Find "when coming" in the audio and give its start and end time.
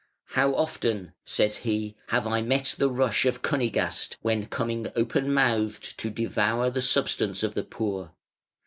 4.23-4.87